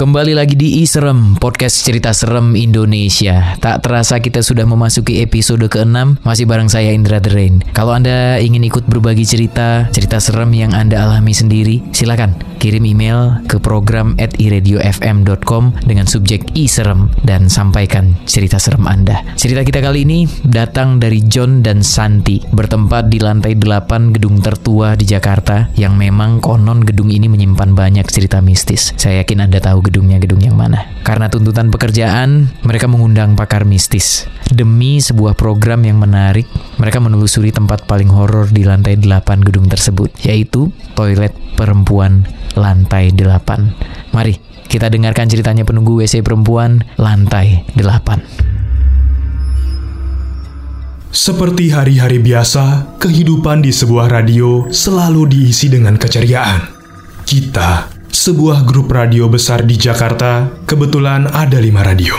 Kembali 0.00 0.32
lagi 0.32 0.56
di 0.56 0.80
Iserem, 0.80 1.36
podcast 1.36 1.84
cerita 1.84 2.16
serem 2.16 2.56
Indonesia. 2.56 3.52
Tak 3.60 3.84
terasa 3.84 4.16
kita 4.16 4.40
sudah 4.40 4.64
memasuki 4.64 5.20
episode 5.20 5.60
ke-6, 5.68 6.24
masih 6.24 6.48
bareng 6.48 6.72
saya 6.72 6.96
Indra 6.96 7.20
The. 7.20 7.68
Kalau 7.76 7.92
Anda 7.92 8.40
ingin 8.40 8.64
ikut 8.64 8.88
berbagi 8.88 9.28
cerita, 9.28 9.92
cerita 9.92 10.16
serem 10.16 10.56
yang 10.56 10.72
Anda 10.72 11.04
alami 11.04 11.36
sendiri, 11.36 11.84
silakan 11.92 12.32
kirim 12.56 12.88
email 12.88 13.44
ke 13.44 13.60
program 13.60 14.16
at 14.16 14.32
iradiofm.com 14.40 15.84
dengan 15.84 16.08
subjek 16.08 16.48
Iserem 16.56 17.12
dan 17.28 17.52
sampaikan 17.52 18.16
cerita 18.24 18.56
serem 18.56 18.88
Anda. 18.88 19.20
Cerita 19.36 19.60
kita 19.68 19.84
kali 19.84 20.08
ini 20.08 20.24
datang 20.48 20.96
dari 20.96 21.28
John 21.28 21.60
dan 21.60 21.84
Santi, 21.84 22.40
bertempat 22.48 23.12
di 23.12 23.20
lantai 23.20 23.52
8 23.52 24.16
gedung 24.16 24.40
tertua 24.40 24.96
di 24.96 25.04
Jakarta 25.04 25.68
yang 25.76 26.00
memang 26.00 26.40
konon 26.40 26.80
gedung 26.88 27.12
ini 27.12 27.28
menyimpan 27.28 27.76
banyak 27.76 28.08
cerita 28.08 28.40
mistis. 28.40 28.96
Saya 28.96 29.20
yakin 29.20 29.44
Anda 29.44 29.60
tahu 29.60 29.89
gedungnya 29.90 30.22
gedung 30.22 30.38
yang 30.38 30.54
mana. 30.54 30.86
Karena 31.02 31.26
tuntutan 31.26 31.74
pekerjaan, 31.74 32.54
mereka 32.62 32.86
mengundang 32.86 33.34
pakar 33.34 33.66
mistis. 33.66 34.30
Demi 34.46 35.02
sebuah 35.02 35.34
program 35.34 35.82
yang 35.82 35.98
menarik, 35.98 36.46
mereka 36.78 37.02
menelusuri 37.02 37.50
tempat 37.50 37.90
paling 37.90 38.06
horor 38.06 38.46
di 38.46 38.62
lantai 38.62 38.94
8 38.94 39.42
gedung 39.42 39.66
tersebut, 39.66 40.14
yaitu 40.22 40.70
toilet 40.94 41.34
perempuan 41.58 42.22
lantai 42.54 43.10
8. 43.10 44.14
Mari 44.14 44.38
kita 44.70 44.86
dengarkan 44.86 45.26
ceritanya 45.26 45.66
penunggu 45.66 45.98
WC 45.98 46.22
perempuan 46.22 46.86
lantai 46.94 47.66
8. 47.74 48.50
Seperti 51.10 51.74
hari-hari 51.74 52.22
biasa, 52.22 52.94
kehidupan 53.02 53.66
di 53.66 53.74
sebuah 53.74 54.06
radio 54.06 54.70
selalu 54.70 55.26
diisi 55.26 55.66
dengan 55.66 55.98
keceriaan. 55.98 56.70
Kita 57.26 57.99
sebuah 58.20 58.68
grup 58.68 58.92
radio 58.92 59.32
besar 59.32 59.64
di 59.64 59.80
Jakarta, 59.80 60.44
kebetulan 60.68 61.24
ada 61.32 61.56
lima 61.56 61.80
radio. 61.80 62.12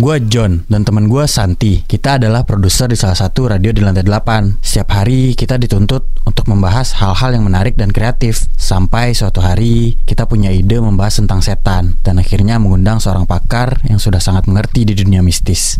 Gue 0.00 0.16
John 0.32 0.64
dan 0.64 0.80
teman 0.80 1.12
gue 1.12 1.28
Santi. 1.28 1.84
Kita 1.84 2.16
adalah 2.16 2.48
produser 2.48 2.88
di 2.88 2.96
salah 2.96 3.12
satu 3.12 3.52
radio 3.52 3.68
di 3.68 3.84
lantai 3.84 4.00
8. 4.00 4.64
Setiap 4.64 4.96
hari 4.96 5.36
kita 5.36 5.60
dituntut 5.60 6.08
untuk 6.24 6.48
membahas 6.48 6.96
hal-hal 7.04 7.36
yang 7.36 7.44
menarik 7.44 7.76
dan 7.76 7.92
kreatif. 7.92 8.48
Sampai 8.56 9.12
suatu 9.12 9.44
hari 9.44 10.00
kita 10.08 10.24
punya 10.24 10.48
ide 10.48 10.80
membahas 10.80 11.20
tentang 11.20 11.44
setan 11.44 12.00
dan 12.00 12.16
akhirnya 12.16 12.56
mengundang 12.56 12.96
seorang 12.96 13.28
pakar 13.28 13.84
yang 13.84 14.00
sudah 14.00 14.24
sangat 14.24 14.48
mengerti 14.48 14.88
di 14.88 14.96
dunia 14.96 15.20
mistis. 15.20 15.76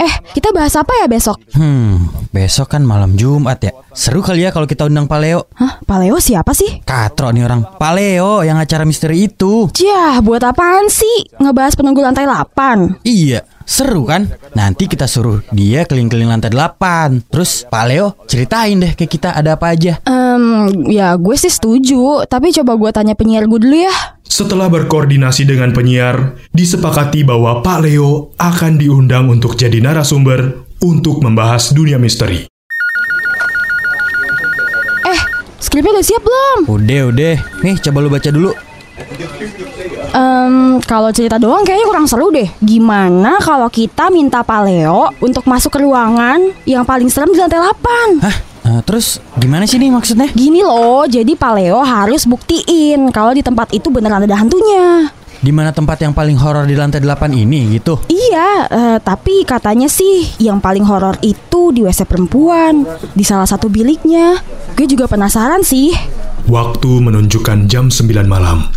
Eh, 0.00 0.14
kita 0.32 0.56
bahas 0.56 0.72
apa 0.72 1.04
ya 1.04 1.06
besok? 1.10 1.36
Hmm, 1.52 2.08
besok 2.30 2.78
kan 2.78 2.82
malam 2.86 3.18
Jumat 3.18 3.58
ya. 3.62 3.72
Seru 3.90 4.22
kali 4.22 4.46
ya 4.46 4.54
kalau 4.54 4.70
kita 4.70 4.86
undang 4.86 5.10
Paleo. 5.10 5.50
Hah, 5.58 5.82
Paleo 5.82 6.22
siapa 6.22 6.54
sih? 6.54 6.78
Katro 6.86 7.34
nih 7.34 7.42
orang. 7.42 7.66
Paleo 7.76 8.46
yang 8.46 8.56
acara 8.56 8.86
misteri 8.86 9.26
itu. 9.26 9.66
Jah, 9.74 10.22
buat 10.22 10.42
apaan 10.46 10.86
sih? 10.86 11.26
Ngebahas 11.42 11.74
penunggu 11.74 12.06
lantai 12.06 12.24
8. 12.24 13.02
Iya, 13.02 13.42
seru 13.66 14.06
kan? 14.06 14.30
Nanti 14.54 14.86
kita 14.86 15.10
suruh 15.10 15.42
dia 15.50 15.82
keliling-keliling 15.82 16.30
lantai 16.30 16.54
8. 16.54 17.26
Terus 17.34 17.66
Paleo 17.66 18.14
ceritain 18.30 18.78
deh 18.78 18.94
ke 18.94 19.10
kita 19.10 19.34
ada 19.34 19.58
apa 19.58 19.74
aja. 19.74 19.98
Ehm, 20.06 20.86
ya 20.86 21.18
gue 21.18 21.34
sih 21.34 21.50
setuju, 21.50 22.24
tapi 22.30 22.54
coba 22.54 22.78
gue 22.78 22.90
tanya 22.94 23.18
penyiar 23.18 23.50
gue 23.50 23.58
dulu 23.58 23.74
ya. 23.74 23.94
Setelah 24.30 24.70
berkoordinasi 24.70 25.42
dengan 25.42 25.74
penyiar, 25.74 26.38
disepakati 26.54 27.26
bahwa 27.26 27.66
Pak 27.66 27.78
Leo 27.82 28.30
akan 28.38 28.78
diundang 28.78 29.26
untuk 29.26 29.58
jadi 29.58 29.82
narasumber 29.82 30.69
untuk 30.80 31.20
membahas 31.20 31.76
dunia 31.76 32.00
misteri. 32.00 32.48
Eh, 35.04 35.20
skripnya 35.60 35.92
udah 35.92 36.04
siap 36.04 36.22
belum? 36.24 36.58
Udah, 36.68 37.02
udah. 37.12 37.34
Nih, 37.60 37.76
coba 37.84 37.98
lu 38.00 38.08
baca 38.08 38.30
dulu. 38.32 38.50
Ehm, 40.10 40.82
kalau 40.82 41.14
cerita 41.14 41.38
doang 41.38 41.62
kayaknya 41.62 41.86
kurang 41.86 42.08
seru 42.08 42.32
deh. 42.34 42.48
Gimana 42.58 43.38
kalau 43.38 43.68
kita 43.70 44.10
minta 44.10 44.42
Paleo 44.42 45.12
untuk 45.22 45.46
masuk 45.46 45.76
ke 45.76 45.78
ruangan 45.84 46.50
yang 46.66 46.82
paling 46.82 47.06
serem 47.06 47.30
di 47.30 47.38
lantai 47.38 47.60
8? 47.60 48.24
Hah? 48.24 48.36
Eh, 48.60 48.80
terus 48.84 49.18
gimana 49.40 49.64
sih 49.64 49.80
nih 49.80 49.88
maksudnya? 49.88 50.28
Gini 50.36 50.60
loh, 50.60 51.08
jadi 51.08 51.32
Paleo 51.32 51.80
harus 51.80 52.28
buktiin 52.28 53.08
kalau 53.08 53.32
di 53.32 53.40
tempat 53.40 53.72
itu 53.72 53.88
beneran 53.88 54.24
ada 54.24 54.36
hantunya. 54.36 55.08
Di 55.40 55.48
mana 55.56 55.72
tempat 55.72 55.96
yang 56.04 56.12
paling 56.12 56.36
horor 56.36 56.68
di 56.68 56.76
lantai 56.76 57.00
8 57.00 57.32
ini 57.32 57.80
gitu? 57.80 57.96
Iya, 58.12 58.68
eh, 58.68 58.98
tapi 59.00 59.48
katanya 59.48 59.88
sih 59.88 60.36
yang 60.36 60.60
paling 60.60 60.84
horor 60.84 61.16
itu 61.24 61.72
di 61.72 61.80
WC 61.80 62.04
perempuan, 62.04 62.84
di 63.16 63.24
salah 63.24 63.48
satu 63.48 63.72
biliknya. 63.72 64.36
Gue 64.76 64.84
juga 64.84 65.08
penasaran 65.08 65.64
sih. 65.64 65.96
Waktu 66.44 66.90
menunjukkan 67.00 67.72
jam 67.72 67.88
9 67.88 68.28
malam. 68.28 68.68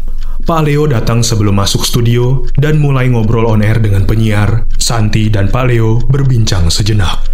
Pak 0.43 0.67
Leo 0.67 0.87
datang 0.87 1.19
sebelum 1.23 1.55
masuk 1.55 1.83
studio 1.83 2.47
dan 2.59 2.79
mulai 2.79 3.11
ngobrol 3.11 3.47
on 3.47 3.63
air 3.63 3.79
dengan 3.83 4.07
penyiar. 4.07 4.67
Santi 4.79 5.27
dan 5.27 5.51
Pak 5.51 5.67
Leo 5.67 5.99
berbincang 6.03 6.71
sejenak. 6.71 7.27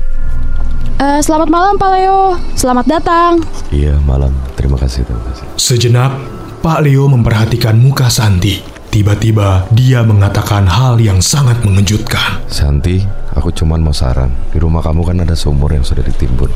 Eh, 1.00 1.22
selamat 1.22 1.50
malam 1.54 1.78
Pak 1.78 1.90
Leo, 1.96 2.38
selamat 2.58 2.86
datang. 2.86 3.32
Iya, 3.70 3.98
malam. 4.04 4.34
Terima 4.58 4.78
kasih, 4.78 5.06
terima 5.06 5.22
kasih. 5.32 5.46
Sejenak, 5.58 6.12
Pak 6.60 6.82
Leo 6.84 7.10
memperhatikan 7.10 7.78
muka 7.78 8.12
Santi. 8.14 8.69
Tiba-tiba 8.90 9.70
dia 9.70 10.02
mengatakan 10.02 10.66
hal 10.66 10.98
yang 10.98 11.22
sangat 11.22 11.62
mengejutkan. 11.62 12.42
Santi, 12.50 13.06
aku 13.38 13.54
cuman 13.54 13.86
mau 13.86 13.94
saran. 13.94 14.34
Di 14.50 14.58
rumah 14.58 14.82
kamu 14.82 15.06
kan 15.06 15.18
ada 15.22 15.38
sumur 15.38 15.70
yang 15.70 15.86
sudah 15.86 16.02
ditimbun. 16.02 16.50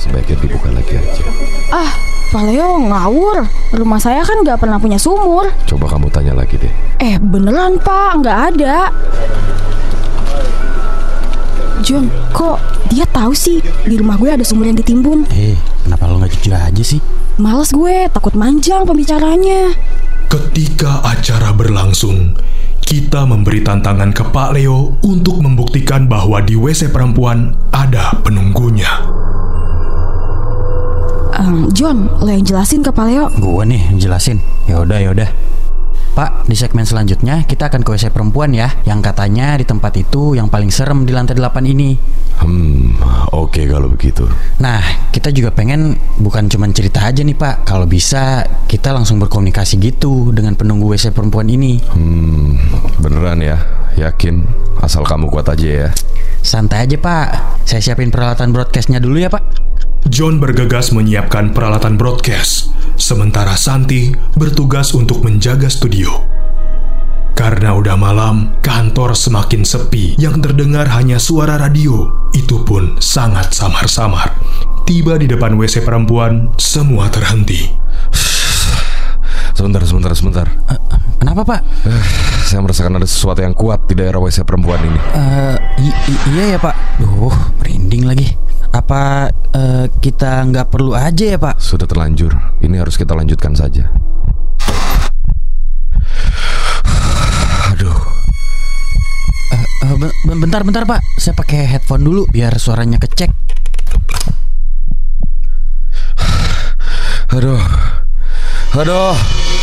Sebaiknya 0.00 0.40
dibuka 0.40 0.72
lagi 0.72 0.96
aja. 0.96 1.24
Ah, 1.68 1.92
Pak 2.32 2.40
Leo 2.48 2.88
ngawur. 2.88 3.44
Rumah 3.76 4.00
saya 4.00 4.24
kan 4.24 4.40
nggak 4.40 4.64
pernah 4.64 4.80
punya 4.80 4.96
sumur. 4.96 5.52
Coba 5.68 5.92
kamu 5.92 6.08
tanya 6.08 6.32
lagi 6.32 6.56
deh. 6.56 6.72
Eh, 7.04 7.20
beneran 7.20 7.76
Pak, 7.76 8.10
nggak 8.16 8.38
ada. 8.56 8.88
John, 11.84 12.08
kok 12.32 12.64
dia 12.88 13.04
tahu 13.12 13.36
sih 13.36 13.60
di 13.60 14.00
rumah 14.00 14.16
gue 14.16 14.32
ada 14.32 14.40
sumur 14.40 14.64
yang 14.64 14.80
ditimbun? 14.80 15.28
Eh, 15.28 15.52
kenapa 15.84 16.08
lo 16.08 16.16
nggak 16.16 16.32
jujur 16.32 16.56
aja 16.56 16.80
sih? 16.80 17.04
Males 17.36 17.76
gue, 17.76 18.08
takut 18.08 18.32
manjang 18.32 18.88
pembicaranya. 18.88 19.76
Ketika 20.34 20.98
acara 21.06 21.54
berlangsung, 21.54 22.34
kita 22.82 23.22
memberi 23.22 23.62
tantangan 23.62 24.10
ke 24.10 24.34
Pak 24.34 24.58
Leo 24.58 24.98
untuk 25.06 25.38
membuktikan 25.38 26.10
bahwa 26.10 26.42
di 26.42 26.58
WC 26.58 26.90
perempuan 26.90 27.54
ada 27.70 28.18
penunggunya. 28.18 28.90
Em, 31.38 31.70
John, 31.70 32.10
lo 32.18 32.26
yang 32.26 32.42
jelasin 32.42 32.82
ke 32.82 32.90
Pak 32.90 33.06
Leo. 33.06 33.30
Gue 33.38 33.62
nih 33.62 33.94
jelasin. 33.94 34.42
Ya 34.66 34.82
udah, 34.82 34.98
ya 34.98 35.14
udah. 35.14 35.30
Pak, 36.14 36.46
di 36.46 36.54
segmen 36.54 36.86
selanjutnya 36.86 37.42
kita 37.42 37.66
akan 37.66 37.82
ke 37.82 37.90
WC 37.90 38.14
perempuan 38.14 38.54
ya, 38.54 38.70
yang 38.86 39.02
katanya 39.02 39.58
di 39.58 39.66
tempat 39.66 39.98
itu 39.98 40.38
yang 40.38 40.46
paling 40.46 40.70
serem 40.70 41.02
di 41.02 41.10
lantai 41.10 41.34
8 41.34 41.66
ini. 41.66 41.98
Hmm, 42.38 42.94
oke 43.34 43.66
kalau 43.66 43.90
begitu. 43.90 44.22
Nah, 44.62 44.78
kita 45.10 45.34
juga 45.34 45.50
pengen 45.50 45.98
bukan 46.22 46.46
cuma 46.46 46.70
cerita 46.70 47.02
aja 47.02 47.18
nih 47.26 47.34
Pak, 47.34 47.66
kalau 47.66 47.90
bisa 47.90 48.46
kita 48.70 48.94
langsung 48.94 49.18
berkomunikasi 49.18 49.74
gitu 49.82 50.30
dengan 50.30 50.54
penunggu 50.54 50.94
WC 50.94 51.10
perempuan 51.10 51.50
ini. 51.50 51.82
Hmm, 51.82 52.62
beneran 53.02 53.42
ya? 53.42 53.58
Yakin? 53.98 54.46
Asal 54.86 55.02
kamu 55.02 55.26
kuat 55.34 55.50
aja 55.50 55.66
ya. 55.66 55.88
Santai 56.46 56.86
aja 56.86 56.94
Pak, 56.94 57.26
saya 57.66 57.82
siapin 57.82 58.14
peralatan 58.14 58.54
broadcastnya 58.54 59.02
dulu 59.02 59.18
ya 59.18 59.34
Pak. 59.34 59.73
John 60.04 60.36
bergegas 60.36 60.92
menyiapkan 60.92 61.56
peralatan 61.56 61.96
broadcast, 61.96 62.70
sementara 63.00 63.56
Santi 63.56 64.12
bertugas 64.36 64.92
untuk 64.92 65.24
menjaga 65.24 65.66
studio. 65.66 66.12
Karena 67.34 67.74
udah 67.74 67.98
malam, 67.98 68.54
kantor 68.62 69.18
semakin 69.18 69.66
sepi. 69.66 70.14
Yang 70.20 70.46
terdengar 70.46 70.86
hanya 70.94 71.18
suara 71.18 71.58
radio. 71.58 72.06
Itu 72.30 72.62
pun 72.62 72.94
sangat 73.02 73.50
samar-samar. 73.50 74.38
Tiba 74.86 75.18
di 75.18 75.26
depan 75.26 75.58
WC 75.58 75.82
perempuan, 75.82 76.54
semua 76.60 77.10
terhenti. 77.10 77.74
Sebentar, 79.50 79.82
sebentar, 79.82 80.12
sebentar. 80.14 80.46
Eh, 80.46 80.78
kenapa 81.18 81.42
Pak? 81.42 81.60
Eh, 81.90 82.04
saya 82.44 82.62
merasakan 82.62 83.02
ada 83.02 83.08
sesuatu 83.08 83.40
yang 83.42 83.54
kuat 83.54 83.88
di 83.90 83.98
daerah 83.98 84.22
WC 84.22 84.46
perempuan 84.46 84.78
ini. 84.84 85.00
Eh, 85.16 85.56
i- 85.90 86.20
iya 86.36 86.44
ya 86.54 86.58
Pak. 86.60 87.00
Duh, 87.02 87.34
merinding 87.58 88.04
lagi. 88.06 88.28
Apa 88.74 89.30
eh, 89.54 89.86
kita 90.02 90.42
nggak 90.50 90.66
perlu 90.66 90.98
aja 90.98 91.24
ya 91.24 91.38
Pak? 91.38 91.62
Sudah 91.62 91.86
terlanjur. 91.86 92.34
Ini 92.58 92.82
harus 92.82 92.98
kita 92.98 93.14
lanjutkan 93.14 93.54
saja. 93.54 93.86
Aduh, 97.70 97.98
ben- 99.94 100.16
ben- 100.26 100.40
bentar, 100.42 100.66
bentar 100.66 100.82
Pak. 100.82 101.00
Saya 101.22 101.38
pakai 101.38 101.70
headphone 101.70 102.02
dulu 102.02 102.26
biar 102.34 102.58
suaranya 102.58 102.98
kecek. 102.98 103.30
aduh, 107.34 107.62
aduh. 108.74 109.53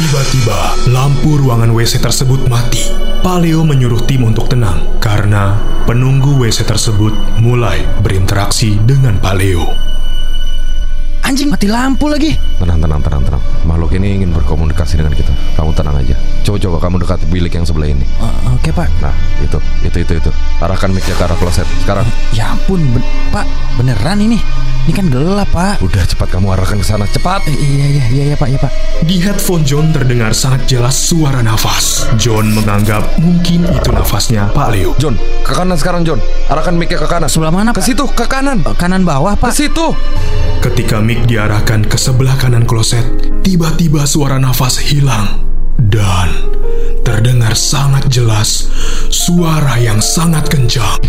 Tiba-tiba, 0.00 0.56
lampu 0.96 1.36
ruangan 1.36 1.76
WC 1.76 2.00
tersebut 2.00 2.48
mati. 2.48 2.88
Pak 3.20 3.44
Leo 3.44 3.60
menyuruh 3.68 4.00
tim 4.08 4.24
untuk 4.24 4.48
tenang 4.48 4.96
karena 4.96 5.60
penunggu 5.84 6.40
WC 6.40 6.64
tersebut 6.64 7.12
mulai 7.36 7.84
berinteraksi 8.00 8.80
dengan 8.88 9.20
Pak 9.20 9.34
Leo. 9.36 9.76
Anjing 11.20 11.52
mati 11.52 11.68
lampu 11.68 12.08
lagi. 12.08 12.32
Tenang, 12.56 12.80
tenang, 12.80 13.04
tenang, 13.04 13.22
tenang. 13.28 13.42
Makhluk 13.68 13.92
ini 14.00 14.24
ingin 14.24 14.32
berkomunikasi 14.32 14.96
dengan 14.96 15.12
kita. 15.12 15.36
Kamu 15.60 15.76
tenang 15.76 16.00
aja. 16.00 16.16
Coba-coba 16.48 16.80
kamu 16.80 16.96
dekati 17.04 17.24
bilik 17.28 17.52
yang 17.60 17.68
sebelah 17.68 17.92
ini. 17.92 18.08
Oh, 18.24 18.56
Oke 18.56 18.72
pak. 18.72 18.88
Nah, 19.04 19.12
itu, 19.44 19.60
itu, 19.84 20.00
itu, 20.00 20.12
itu. 20.16 20.30
Arahkan 20.64 20.96
mic 20.96 21.04
ke 21.04 21.12
arah 21.12 21.36
kloset. 21.36 21.68
Sekarang. 21.84 22.08
Ya 22.32 22.56
ampun, 22.56 22.80
ben- 22.96 23.04
pak 23.28 23.44
beneran 23.76 24.16
ini. 24.24 24.40
Ini 24.80 24.92
kan 24.96 25.06
gelap 25.06 25.48
pak. 25.52 25.84
Udah 25.84 26.02
cepat 26.02 26.28
kamu 26.32 26.56
arahkan 26.56 26.80
ke 26.80 26.86
sana. 26.86 27.04
Cepat. 27.06 27.44
Eh, 27.46 27.54
iya 27.54 27.86
iya 27.86 28.04
iya 28.10 28.24
iya 28.32 28.36
pak 28.36 28.48
iya 28.48 28.58
pak. 28.58 28.72
Di 29.04 29.20
headphone 29.20 29.62
John 29.62 29.92
terdengar 29.92 30.32
sangat 30.32 30.64
jelas 30.66 30.96
suara 30.96 31.44
nafas. 31.44 32.08
John 32.16 32.50
menganggap 32.52 33.20
mungkin 33.20 33.68
itu 33.68 33.90
nafasnya 33.92 34.48
Pak 34.50 34.68
Leo. 34.72 34.96
John, 34.96 35.14
ke 35.44 35.52
kanan 35.52 35.76
sekarang 35.76 36.02
John. 36.02 36.18
Arahkan 36.48 36.74
mic 36.74 36.90
ke 36.90 37.06
kanan. 37.06 37.28
Sebelah 37.28 37.52
mana 37.52 37.70
Ke 37.70 37.84
situ, 37.84 38.04
ke 38.08 38.24
kanan. 38.24 38.64
Eh, 38.64 38.76
Kanan 38.76 39.04
bawah 39.04 39.36
Ke 39.36 39.48
pak. 39.48 39.52
situ. 39.52 39.92
Ketika 40.60 40.98
mic 41.00 41.24
diarahkan 41.24 41.86
ke 41.86 41.96
sebelah 41.96 42.36
kanan 42.36 42.64
kloset, 42.64 43.04
tiba-tiba 43.40 44.04
suara 44.04 44.36
nafas 44.36 44.80
hilang. 44.80 45.44
Dan 45.80 46.28
terdengar 47.00 47.56
sangat 47.56 48.04
jelas 48.12 48.68
suara 49.08 49.80
yang 49.80 50.02
sangat 50.04 50.44
kencang. 50.52 51.00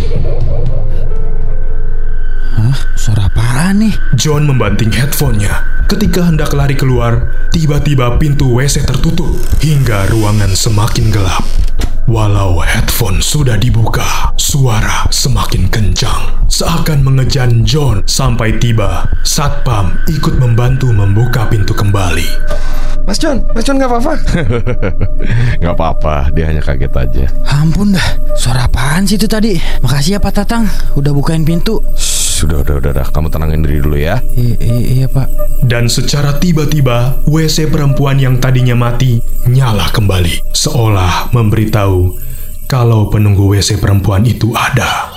Hah? 2.56 2.76
Suara 3.00 3.32
apaan 3.32 3.84
nih? 3.84 3.94
John 4.20 4.44
membanting 4.44 4.92
headphone-nya. 4.92 5.84
Ketika 5.88 6.28
hendak 6.28 6.52
lari 6.56 6.76
keluar, 6.76 7.32
tiba-tiba 7.52 8.16
pintu 8.20 8.56
WC 8.56 8.84
tertutup 8.88 9.36
hingga 9.64 10.08
ruangan 10.12 10.52
semakin 10.56 11.12
gelap. 11.12 11.44
Walau 12.12 12.60
headphone 12.60 13.24
sudah 13.24 13.56
dibuka, 13.56 14.36
suara 14.36 15.08
semakin 15.14 15.72
kencang. 15.72 16.44
Seakan 16.52 17.08
mengejan 17.08 17.64
John 17.64 18.04
sampai 18.04 18.60
tiba, 18.60 19.08
Satpam 19.24 19.96
ikut 20.12 20.36
membantu 20.36 20.92
membuka 20.92 21.48
pintu 21.48 21.72
kembali. 21.72 22.28
Mas 23.08 23.18
John, 23.18 23.40
Mas 23.56 23.64
John 23.64 23.80
nggak 23.80 23.90
apa-apa. 23.90 24.14
Nggak 25.62 25.74
apa-apa, 25.74 26.16
dia 26.38 26.46
hanya 26.50 26.62
kaget 26.62 26.94
aja. 26.94 27.26
Ampun 27.50 27.98
dah. 27.98 28.08
Suara 28.38 28.70
apaan 28.70 29.10
sih 29.10 29.18
itu 29.18 29.26
tadi? 29.26 29.58
Makasih 29.82 30.18
ya 30.18 30.20
Pak 30.22 30.34
Tatang. 30.38 30.70
Udah 30.94 31.10
bukain 31.10 31.42
pintu. 31.42 31.82
Sudah, 32.42 32.66
udah, 32.66 32.82
udah, 32.82 32.92
udah. 32.98 33.08
Kamu 33.14 33.30
tenangin 33.30 33.62
diri 33.62 33.86
dulu 33.86 34.02
ya. 34.02 34.18
I- 34.34 34.58
i- 34.58 34.98
iya 34.98 35.06
pak. 35.06 35.30
Dan 35.62 35.86
secara 35.86 36.42
tiba-tiba, 36.42 37.22
WC 37.30 37.70
perempuan 37.70 38.18
yang 38.18 38.42
tadinya 38.42 38.74
mati 38.74 39.22
nyala 39.46 39.86
kembali, 39.94 40.50
seolah 40.50 41.30
memberitahu 41.30 42.18
kalau 42.66 43.14
penunggu 43.14 43.46
WC 43.46 43.78
perempuan 43.78 44.26
itu 44.26 44.50
ada. 44.58 45.14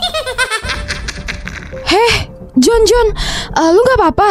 Heh, 1.88 2.28
John 2.60 2.82
John, 2.84 3.08
eh, 3.56 3.70
lu 3.72 3.80
nggak 3.80 3.98
apa-apa? 4.04 4.30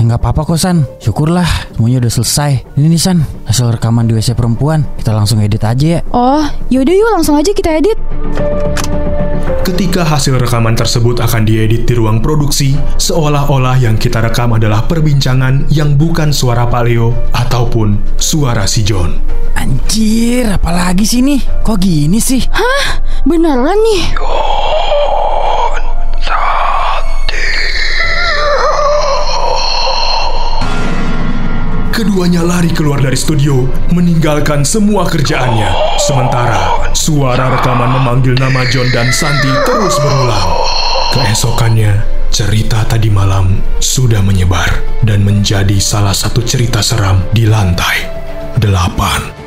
Ya 0.00 0.08
nggak 0.08 0.24
apa-apa 0.24 0.48
kok 0.48 0.56
San. 0.56 0.88
Syukurlah 0.96 1.44
semuanya 1.76 2.00
udah 2.00 2.08
selesai. 2.08 2.72
Ini 2.72 2.88
nih 2.88 2.96
San 2.96 3.20
hasil 3.44 3.68
rekaman 3.76 4.08
di 4.08 4.16
WC 4.16 4.32
perempuan. 4.32 4.80
Kita 4.96 5.12
langsung 5.12 5.44
edit 5.44 5.60
aja 5.60 5.86
ya. 5.86 6.00
Oh, 6.16 6.40
yaudah 6.72 6.96
yuk 6.96 7.10
langsung 7.12 7.36
aja 7.36 7.52
kita 7.52 7.68
edit. 7.76 8.00
Ketika 9.60 10.00
hasil 10.00 10.40
rekaman 10.40 10.72
tersebut 10.72 11.20
akan 11.20 11.44
diedit 11.44 11.84
di 11.84 11.92
ruang 11.92 12.24
produksi, 12.24 12.80
seolah-olah 12.96 13.76
yang 13.76 14.00
kita 14.00 14.24
rekam 14.24 14.56
adalah 14.56 14.88
perbincangan 14.88 15.68
yang 15.68 16.00
bukan 16.00 16.32
suara 16.32 16.64
Pak 16.64 16.82
Leo 16.88 17.12
ataupun 17.36 18.16
suara 18.16 18.64
si 18.64 18.80
John. 18.80 19.20
Anjir, 19.52 20.48
apalagi 20.48 21.04
sih 21.04 21.20
nih? 21.20 21.44
Kok 21.60 21.76
gini 21.76 22.24
sih? 22.24 22.40
Beneran 23.28 23.76
nih. 23.76 24.16
Keduanya 32.00 32.40
lari 32.40 32.72
keluar 32.72 32.96
dari 32.96 33.12
studio, 33.12 33.68
meninggalkan 33.92 34.64
semua 34.64 35.04
kerjaannya. 35.04 36.00
Sementara 36.00 36.88
suara 36.96 37.52
rekaman 37.52 37.92
memanggil 37.92 38.40
nama 38.40 38.64
John 38.72 38.88
dan 38.88 39.12
Santi 39.12 39.52
terus 39.68 40.00
berulang. 40.00 40.48
Keesokannya, 41.12 42.00
cerita 42.32 42.88
tadi 42.88 43.12
malam 43.12 43.60
sudah 43.84 44.24
menyebar 44.24 44.80
dan 45.04 45.28
menjadi 45.28 45.76
salah 45.76 46.16
satu 46.16 46.40
cerita 46.40 46.80
seram 46.80 47.20
di 47.36 47.44
lantai 47.44 48.08
delapan. 48.56 49.39